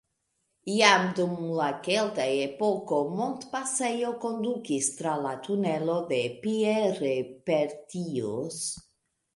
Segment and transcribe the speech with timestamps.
[0.75, 8.63] Jam dum la kelta epoko montpasejo kondukis tra la tunelo de Pierre-Pertius.